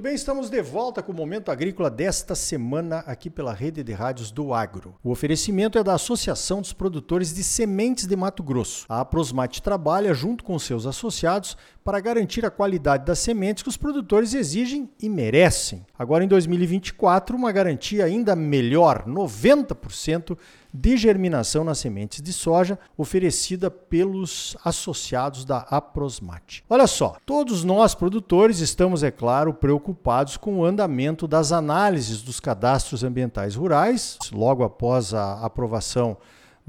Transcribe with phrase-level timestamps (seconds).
[0.00, 3.92] Muito bem, estamos de volta com o Momento Agrícola desta semana aqui pela Rede de
[3.92, 4.94] Rádios do Agro.
[5.04, 8.86] O oferecimento é da Associação dos Produtores de Sementes de Mato Grosso.
[8.88, 11.54] A Aprosmate trabalha junto com seus associados
[11.90, 15.84] para garantir a qualidade das sementes que os produtores exigem e merecem.
[15.98, 20.38] Agora em 2024, uma garantia ainda melhor, 90%
[20.72, 26.62] de germinação nas sementes de soja oferecida pelos associados da Aprosmate.
[26.70, 32.38] Olha só, todos nós produtores estamos, é claro, preocupados com o andamento das análises dos
[32.38, 36.16] cadastros ambientais rurais, logo após a aprovação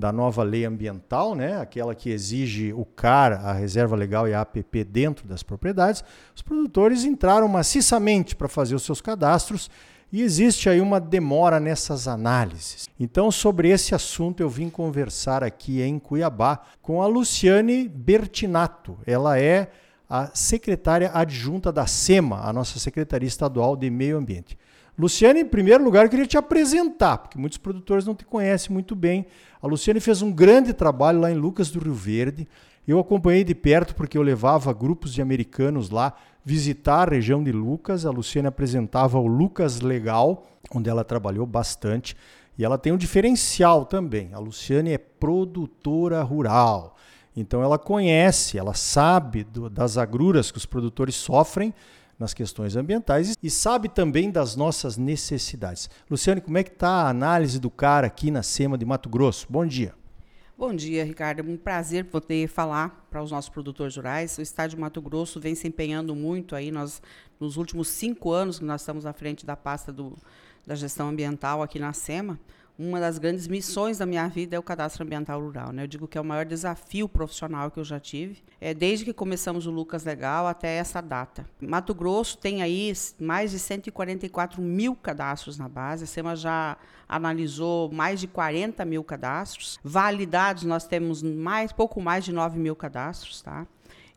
[0.02, 4.42] da nova lei ambiental, né, aquela que exige o CAR, a reserva legal e a
[4.42, 6.04] APP dentro das propriedades,
[6.36, 9.70] os produtores entraram maciçamente para fazer os seus cadastros
[10.12, 12.90] e existe aí uma demora nessas análises.
[13.00, 18.98] Então, sobre esse assunto, eu vim conversar aqui em Cuiabá com a Luciane Bertinato.
[19.06, 19.70] Ela é
[20.10, 24.58] a secretária adjunta da SEMA, a nossa Secretaria Estadual de Meio Ambiente.
[24.98, 28.96] Luciane, em primeiro lugar, eu queria te apresentar, porque muitos produtores não te conhecem muito
[28.96, 29.26] bem.
[29.62, 32.48] A Luciane fez um grande trabalho lá em Lucas do Rio Verde.
[32.88, 37.52] Eu acompanhei de perto porque eu levava grupos de americanos lá visitar a região de
[37.52, 38.06] Lucas.
[38.06, 42.16] A Luciane apresentava o Lucas Legal, onde ela trabalhou bastante.
[42.58, 44.34] E ela tem um diferencial também.
[44.34, 46.98] A Luciane é produtora rural.
[47.36, 51.74] Então ela conhece, ela sabe do, das agruras que os produtores sofrem
[52.22, 55.90] nas questões ambientais e sabe também das nossas necessidades.
[56.10, 59.48] Luciane, como é que está a análise do CAR aqui na SEMA de Mato Grosso?
[59.50, 59.94] Bom dia.
[60.56, 61.40] Bom dia, Ricardo.
[61.40, 64.38] É um prazer poder falar para os nossos produtores rurais.
[64.38, 66.70] O Estado de Mato Grosso vem se empenhando muito aí.
[66.70, 67.02] Nós,
[67.40, 70.16] nos últimos cinco anos que nós estamos à frente da pasta do,
[70.66, 72.40] da gestão ambiental aqui na SEMA,
[72.82, 75.72] uma das grandes missões da minha vida é o cadastro ambiental rural.
[75.72, 75.84] Né?
[75.84, 79.14] Eu digo que é o maior desafio profissional que eu já tive, é desde que
[79.14, 81.46] começamos o Lucas Legal até essa data.
[81.62, 86.76] Mato Grosso tem aí mais de 144 mil cadastros na base, a SEMA já
[87.08, 89.80] analisou mais de 40 mil cadastros.
[89.84, 93.42] Validados, nós temos mais, pouco mais de 9 mil cadastros.
[93.42, 93.68] Tá?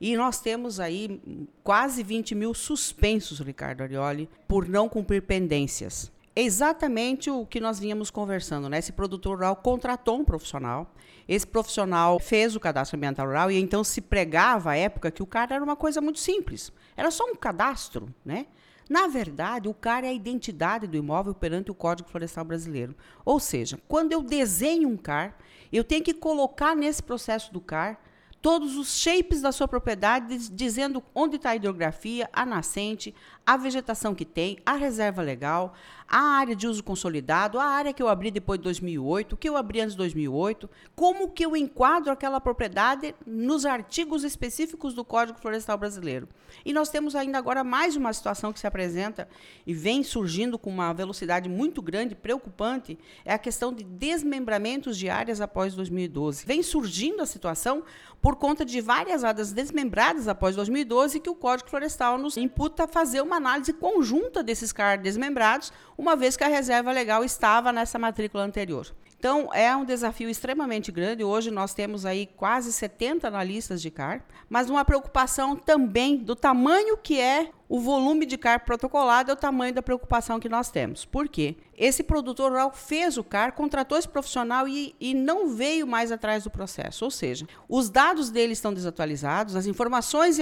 [0.00, 1.20] E nós temos aí
[1.62, 8.10] quase 20 mil suspensos, Ricardo Arioli, por não cumprir pendências exatamente o que nós vínhamos
[8.10, 8.78] conversando, né?
[8.78, 10.92] Esse produtor rural contratou um profissional,
[11.28, 15.26] esse profissional fez o cadastro ambiental rural e então se pregava à época que o
[15.26, 18.46] cara era uma coisa muito simples, era só um cadastro, né?
[18.88, 22.94] Na verdade, o CAR é a identidade do imóvel perante o Código Florestal Brasileiro.
[23.24, 25.38] Ou seja, quando eu desenho um CAR,
[25.72, 27.98] eu tenho que colocar nesse processo do CAR
[28.44, 33.15] todos os shapes da sua propriedade, dizendo onde está a hidrografia, a nascente,
[33.47, 35.72] a vegetação que tem, a reserva legal,
[36.06, 39.49] a área de uso consolidado, a área que eu abri depois de 2008, o que
[39.49, 45.05] eu abri antes de 2008, como que eu enquadro aquela propriedade nos artigos específicos do
[45.05, 46.28] Código Florestal Brasileiro.
[46.65, 49.28] E nós temos ainda agora mais uma situação que se apresenta
[49.66, 55.09] e vem surgindo com uma velocidade muito grande, preocupante, é a questão de desmembramentos de
[55.09, 56.47] áreas após 2012.
[56.47, 57.82] Vem surgindo a situação
[58.22, 63.20] por conta de várias áreas desmembradas após 2012 que o Código Florestal nos imputa fazer
[63.20, 68.44] uma análise conjunta desses CAR desmembrados, uma vez que a reserva legal estava nessa matrícula
[68.44, 68.92] anterior.
[69.24, 71.24] Então, é um desafio extremamente grande.
[71.24, 76.94] Hoje nós temos aí quase 70 analistas de CAR, mas uma preocupação também do tamanho
[76.98, 81.06] que é o volume de CAR protocolado, é o tamanho da preocupação que nós temos.
[81.06, 81.56] Por quê?
[81.74, 86.44] Esse produtor rural fez o CAR, contratou esse profissional e, e não veio mais atrás
[86.44, 87.06] do processo.
[87.06, 90.36] Ou seja, os dados dele estão desatualizados, as informações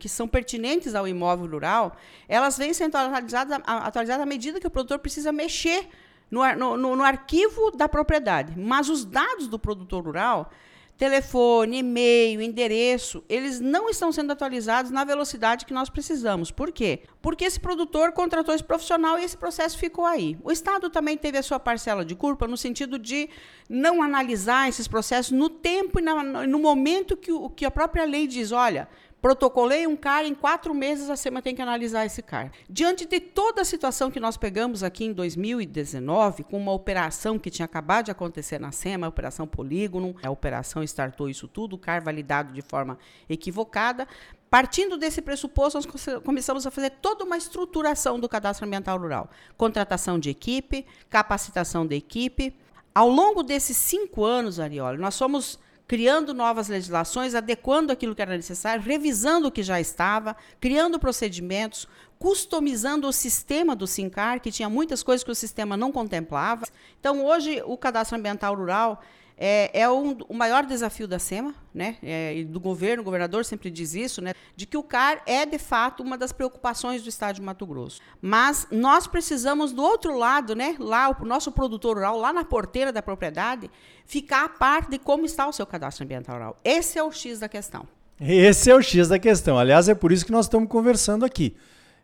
[0.00, 1.96] que são pertinentes ao imóvel rural,
[2.28, 5.88] elas vêm sendo atualizadas, atualizadas à medida que o produtor precisa mexer
[6.30, 8.54] no, no, no arquivo da propriedade.
[8.58, 10.50] Mas os dados do produtor rural,
[10.96, 16.50] telefone, e-mail, endereço, eles não estão sendo atualizados na velocidade que nós precisamos.
[16.50, 17.02] Por quê?
[17.20, 20.38] Porque esse produtor contratou esse profissional e esse processo ficou aí.
[20.42, 23.28] O Estado também teve a sua parcela de culpa no sentido de
[23.68, 28.26] não analisar esses processos no tempo e no momento que, o, que a própria lei
[28.26, 28.88] diz, olha,
[29.26, 32.52] Protocolei um CAR, em quatro meses a SEMA tem que analisar esse CAR.
[32.70, 37.50] Diante de toda a situação que nós pegamos aqui em 2019, com uma operação que
[37.50, 41.78] tinha acabado de acontecer na SEMA, a Operação Polígono, a operação startou isso tudo, o
[41.78, 42.96] CAR validado de forma
[43.28, 44.06] equivocada,
[44.48, 49.28] Partindo desse pressuposto, nós começamos a fazer toda uma estruturação do cadastro ambiental rural.
[49.56, 52.54] Contratação de equipe, capacitação da equipe.
[52.94, 58.36] Ao longo desses cinco anos, Arioli, nós fomos criando novas legislações, adequando aquilo que era
[58.36, 61.86] necessário, revisando o que já estava, criando procedimentos,
[62.18, 66.66] customizando o sistema do SINCAR, que tinha muitas coisas que o sistema não contemplava.
[66.98, 69.02] Então, hoje, o cadastro ambiental rural
[69.38, 73.44] é, é um, o maior desafio da SEMA, né, é, e do governo, o governador
[73.44, 77.08] sempre diz isso, né, de que o CAR é, de fato, uma das preocupações do
[77.08, 78.00] Estado de Mato Grosso.
[78.20, 82.90] Mas nós precisamos, do outro lado, né, lá, o nosso produtor rural, lá na porteira
[82.90, 83.70] da propriedade,
[84.06, 86.56] ficar a par de como está o seu cadastro ambiental rural.
[86.64, 87.86] Esse é o X da questão.
[88.18, 89.58] Esse é o X da questão.
[89.58, 91.54] Aliás, é por isso que nós estamos conversando aqui.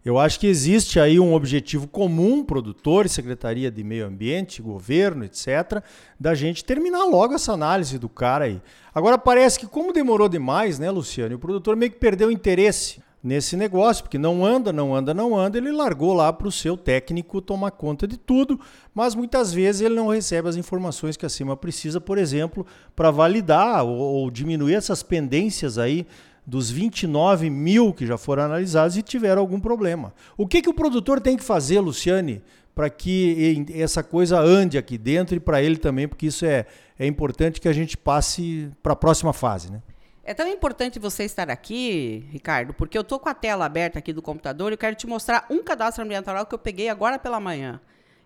[0.04, 5.80] Eu acho que existe aí um objetivo comum, produtores, Secretaria de Meio Ambiente, governo, etc.,
[6.18, 8.60] da gente terminar logo essa análise do cara aí.
[8.92, 13.56] Agora parece que como demorou demais, né, Luciano, o produtor meio que perdeu interesse nesse
[13.56, 17.40] negócio, porque não anda, não anda, não anda, ele largou lá para o seu técnico
[17.40, 18.58] tomar conta de tudo,
[18.92, 22.66] mas muitas vezes ele não recebe as informações que a CIMA precisa, por exemplo,
[22.96, 26.04] para validar ou, ou diminuir essas pendências aí
[26.46, 30.12] dos 29 mil que já foram analisados e tiveram algum problema.
[30.36, 32.42] O que, que o produtor tem que fazer, Luciane,
[32.74, 36.66] para que essa coisa ande aqui dentro e para ele também, porque isso é,
[36.98, 39.80] é importante que a gente passe para a próxima fase, né?
[40.24, 44.12] É tão importante você estar aqui, Ricardo, porque eu estou com a tela aberta aqui
[44.12, 47.40] do computador e eu quero te mostrar um cadastro ambiental que eu peguei agora pela
[47.40, 47.80] manhã.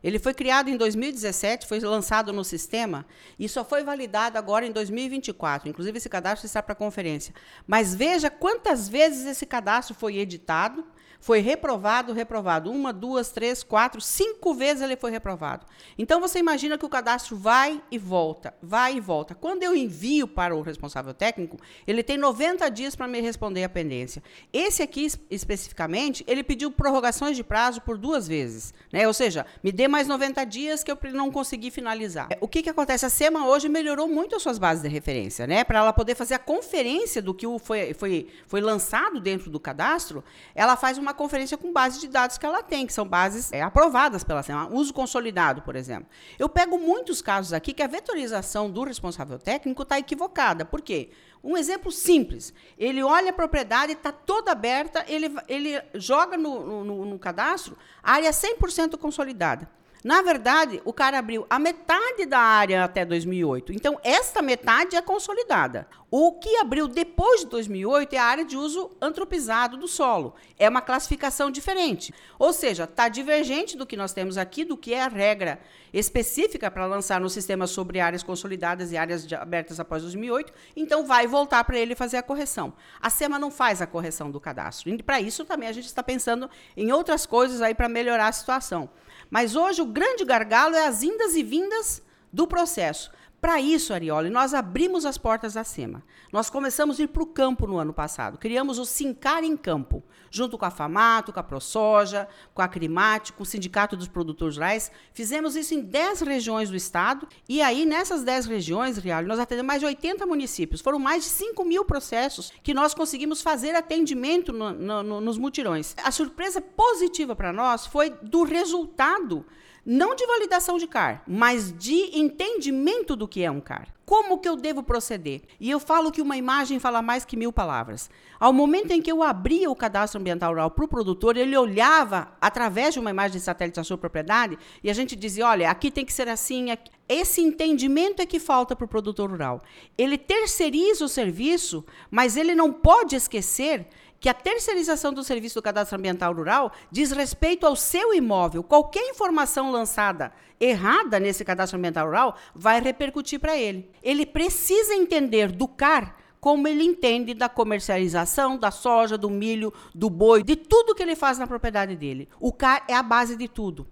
[0.07, 3.05] Ele foi criado em 2017, foi lançado no sistema
[3.37, 5.69] e só foi validado agora em 2024.
[5.69, 7.35] Inclusive, esse cadastro está para conferência.
[7.67, 10.87] Mas veja quantas vezes esse cadastro foi editado
[11.27, 12.71] foi reprovado, reprovado.
[12.71, 15.67] Uma, duas, três, quatro, cinco vezes ele foi reprovado.
[15.99, 19.35] Então você imagina que o cadastro vai e volta, vai e volta.
[19.35, 23.69] Quando eu envio para o responsável técnico, ele tem 90 dias para me responder a
[23.69, 24.23] pendência.
[24.53, 28.73] Esse aqui, especificamente, ele pediu prorrogações de prazo por duas vezes.
[28.93, 29.05] Né?
[29.05, 32.29] Ou seja, me dê mais 90 dias que eu não consegui finalizar.
[32.41, 33.05] O que, que acontece?
[33.05, 35.65] A SEMA hoje melhorou muito as suas bases de referência, né?
[35.65, 40.23] Para ela poder fazer a conferência do que foi, foi, foi lançado dentro do cadastro,
[40.55, 43.61] ela faz uma conferência com base de dados que ela tem, que são bases é,
[43.61, 46.09] aprovadas pela SEMA, uso consolidado, por exemplo.
[46.39, 50.65] Eu pego muitos casos aqui que a vetorização do responsável técnico está equivocada.
[50.65, 51.11] Por quê?
[51.43, 52.55] Um exemplo simples.
[52.79, 58.31] Ele olha a propriedade, está toda aberta, ele, ele joga no, no, no cadastro área
[58.31, 59.69] 100% consolidada.
[60.07, 63.73] Na verdade, o cara abriu a metade da área até 2008.
[63.73, 65.89] Então, esta metade é consolidada.
[66.09, 70.37] O que abriu depois de 2008 é a área de uso antropizado do solo.
[70.57, 72.15] É uma classificação diferente.
[72.39, 75.59] Ou seja, está divergente do que nós temos aqui, do que é a regra
[75.93, 80.53] específica para lançar no sistema sobre áreas consolidadas e áreas abertas após 2008.
[80.77, 82.73] Então, vai voltar para ele fazer a correção.
[83.01, 84.89] A SEMA não faz a correção do cadastro.
[84.89, 88.33] E para isso também a gente está pensando em outras coisas aí para melhorar a
[88.33, 88.89] situação.
[89.31, 92.03] Mas hoje o grande gargalo é as indas e vindas
[92.33, 93.11] do processo.
[93.47, 96.03] Para isso, Arioli, nós abrimos as portas da SEMA.
[96.33, 98.39] Nós começamos a ir para o campo no ano passado.
[98.39, 100.03] Criamos o Sincar em Campo,
[100.33, 104.57] junto com a FAMATO, com a ProSoja, com a Crimate, com o Sindicato dos Produtores
[104.57, 104.91] Rurais.
[105.13, 107.29] Fizemos isso em 10 regiões do estado.
[107.49, 110.81] E aí, nessas 10 regiões, Arioli, nós atendemos mais de 80 municípios.
[110.81, 115.95] Foram mais de 5 mil processos que nós conseguimos fazer atendimento no, no, nos mutirões.
[116.03, 119.47] A surpresa positiva para nós foi do resultado
[119.87, 123.87] não de validação de CAR, mas de entendimento do que é um CAR.
[124.05, 125.43] Como que eu devo proceder?
[125.61, 128.11] E eu falo que uma imagem fala mais que mil palavras.
[128.39, 132.29] Ao momento em que eu abria o cadastro ambiental rural para o produtor, ele olhava
[132.41, 135.91] através de uma imagem de satélite a sua propriedade e a gente dizia: olha, aqui
[135.91, 136.71] tem que ser assim.
[136.71, 136.91] Aqui.
[137.09, 139.63] Esse entendimento é que falta para o produtor rural.
[139.97, 143.87] Ele terceiriza o serviço, mas ele não pode esquecer
[144.27, 148.65] que a terceirização do serviço do cadastro ambiental rural diz respeito ao seu imóvel.
[148.65, 153.89] Qualquer informação lançada errada nesse cadastro ambiental rural vai repercutir para ele.
[154.03, 160.11] Ele precisa entender do CAR como ele entende da comercialização da soja, do milho, do
[160.11, 162.29] boi, de tudo que ele faz na propriedade dele.
[162.41, 163.87] O CAR é a base de tudo.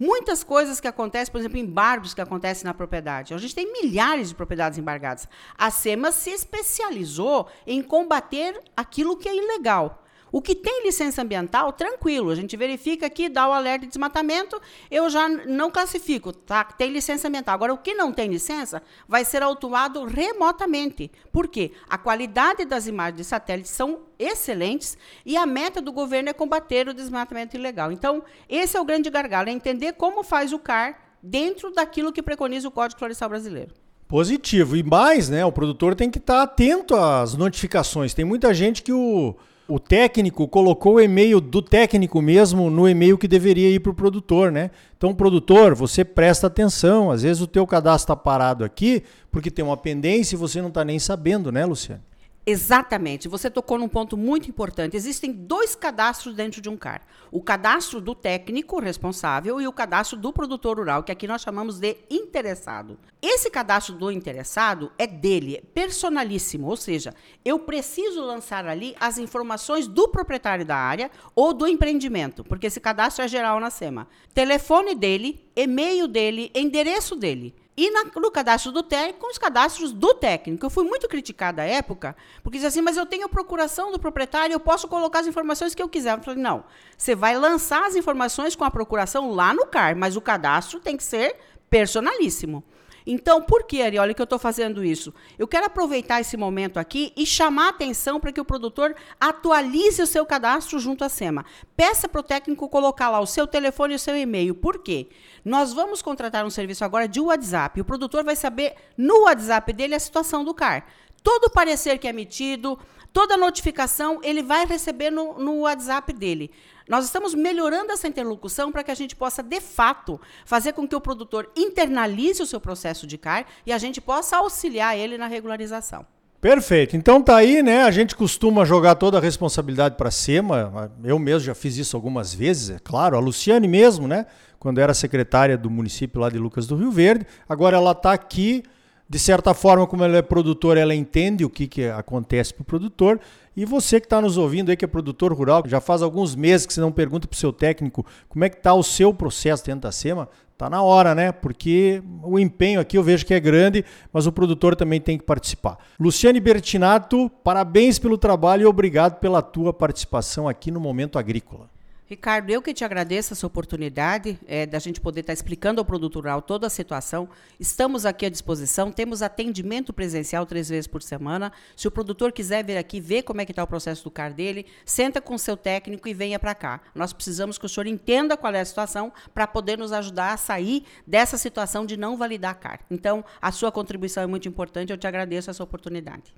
[0.00, 3.34] Muitas coisas que acontecem, por exemplo, embargos que acontecem na propriedade.
[3.34, 5.28] A gente tem milhares de propriedades embargadas.
[5.58, 10.02] A SEMA se especializou em combater aquilo que é ilegal.
[10.32, 12.30] O que tem licença ambiental, tranquilo.
[12.30, 14.60] A gente verifica aqui, dá o alerta de desmatamento,
[14.90, 16.64] eu já não classifico, tá?
[16.64, 17.54] Tem licença ambiental.
[17.54, 21.10] Agora, o que não tem licença vai ser autuado remotamente.
[21.32, 21.72] Por quê?
[21.88, 26.88] A qualidade das imagens de satélite são excelentes e a meta do governo é combater
[26.88, 27.90] o desmatamento ilegal.
[27.90, 32.22] Então, esse é o grande gargalo, é entender como faz o CAR dentro daquilo que
[32.22, 33.74] preconiza o Código Florestal Brasileiro.
[34.10, 34.76] Positivo.
[34.76, 35.44] E mais, né?
[35.44, 38.12] O produtor tem que estar atento às notificações.
[38.12, 39.36] Tem muita gente que o
[39.70, 43.94] o técnico colocou o e-mail do técnico mesmo no e-mail que deveria ir para o
[43.94, 44.72] produtor, né?
[44.96, 47.10] Então, produtor, você presta atenção.
[47.10, 50.68] Às vezes o teu cadastro está parado aqui porque tem uma pendência e você não
[50.68, 52.02] está nem sabendo, né, Luciano?
[52.50, 53.28] Exatamente.
[53.28, 54.96] Você tocou num ponto muito importante.
[54.96, 60.18] Existem dois cadastros dentro de um CAR: o cadastro do técnico responsável e o cadastro
[60.18, 62.98] do produtor rural, que aqui nós chamamos de interessado.
[63.22, 67.14] Esse cadastro do interessado é dele, é personalíssimo, ou seja,
[67.44, 72.80] eu preciso lançar ali as informações do proprietário da área ou do empreendimento, porque esse
[72.80, 74.08] cadastro é geral na SEMA.
[74.34, 77.54] Telefone dele, e-mail dele, endereço dele.
[77.76, 80.66] E na, no cadastro do técnico, os cadastros do técnico.
[80.66, 84.52] Eu fui muito criticada à época, porque dizia assim, mas eu tenho procuração do proprietário,
[84.52, 86.16] eu posso colocar as informações que eu quiser.
[86.16, 86.64] Eu falei, não,
[86.96, 90.96] você vai lançar as informações com a procuração lá no CAR, mas o cadastro tem
[90.96, 91.36] que ser
[91.70, 92.62] personalíssimo.
[93.06, 95.12] Então, por que, Arioli, que eu estou fazendo isso?
[95.38, 100.02] Eu quero aproveitar esse momento aqui e chamar a atenção para que o produtor atualize
[100.02, 101.44] o seu cadastro junto à SEMA.
[101.76, 104.54] Peça para o técnico colocar lá o seu telefone e o seu e-mail.
[104.54, 105.08] Por quê?
[105.44, 107.80] Nós vamos contratar um serviço agora de WhatsApp.
[107.80, 110.86] O produtor vai saber no WhatsApp dele a situação do CAR.
[111.22, 112.78] Todo parecer que é emitido,
[113.12, 116.50] toda notificação, ele vai receber no, no WhatsApp dele.
[116.90, 120.96] Nós estamos melhorando essa interlocução para que a gente possa, de fato, fazer com que
[120.96, 125.28] o produtor internalize o seu processo de CAR e a gente possa auxiliar ele na
[125.28, 126.04] regularização.
[126.40, 126.96] Perfeito.
[126.96, 127.84] Então tá aí, né?
[127.84, 130.90] A gente costuma jogar toda a responsabilidade para cima.
[131.04, 133.16] Eu mesmo já fiz isso algumas vezes, é claro.
[133.16, 134.26] A Luciane mesmo, né?
[134.58, 137.24] Quando era secretária do município lá de Lucas do Rio Verde.
[137.48, 138.64] Agora ela está aqui
[139.10, 142.64] de certa forma, como ela é produtora, ela entende o que, que acontece para o
[142.64, 143.18] produtor.
[143.56, 146.64] E você que está nos ouvindo aí, que é produtor rural, já faz alguns meses
[146.64, 149.66] que você não pergunta para o seu técnico como é que está o seu processo
[149.66, 151.32] dentro da SEMA, está na hora, né?
[151.32, 155.24] Porque o empenho aqui eu vejo que é grande, mas o produtor também tem que
[155.24, 155.78] participar.
[155.98, 161.68] Luciane Bertinato, parabéns pelo trabalho e obrigado pela tua participação aqui no Momento Agrícola.
[162.10, 166.24] Ricardo, eu que te agradeço essa oportunidade é, da gente poder estar explicando ao produtor
[166.24, 167.28] rural toda a situação.
[167.60, 171.52] Estamos aqui à disposição, temos atendimento presencial três vezes por semana.
[171.76, 174.34] Se o produtor quiser vir aqui ver como é que está o processo do CAR
[174.34, 176.80] dele, senta com o seu técnico e venha para cá.
[176.96, 180.36] Nós precisamos que o senhor entenda qual é a situação para poder nos ajudar a
[180.36, 182.80] sair dessa situação de não validar CAR.
[182.90, 186.34] Então, a sua contribuição é muito importante, eu te agradeço essa oportunidade.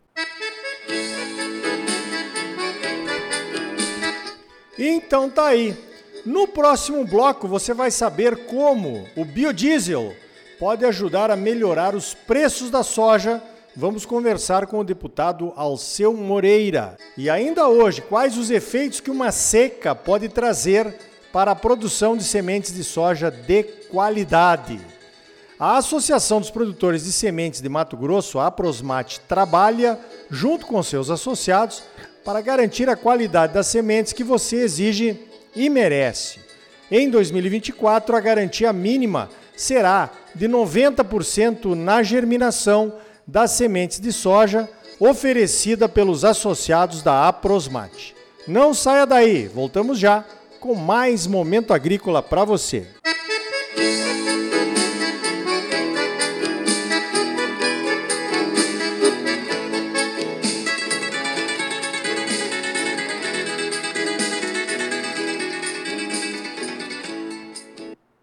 [4.79, 5.77] Então tá aí.
[6.25, 10.15] No próximo bloco você vai saber como o biodiesel
[10.59, 13.43] pode ajudar a melhorar os preços da soja.
[13.75, 16.97] Vamos conversar com o deputado Alceu Moreira.
[17.17, 20.95] E ainda hoje, quais os efeitos que uma seca pode trazer
[21.33, 24.81] para a produção de sementes de soja de qualidade?
[25.59, 29.99] A Associação dos Produtores de Sementes de Mato Grosso, a Prosmate, trabalha,
[30.31, 31.83] junto com seus associados,
[32.25, 35.19] para garantir a qualidade das sementes que você exige
[35.55, 36.41] e merece.
[36.91, 42.95] Em 2024, a garantia mínima será de 90% na germinação
[43.27, 48.15] das sementes de soja oferecida pelos associados da Aprosmate.
[48.47, 50.25] Não saia daí, voltamos já
[50.61, 52.87] com mais momento agrícola para você.
[53.77, 54.32] Música